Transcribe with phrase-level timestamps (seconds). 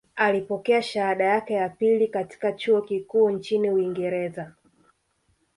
[0.15, 4.51] Alipokea shahada yake ya pili katika chuo kikuu nchini Uingereza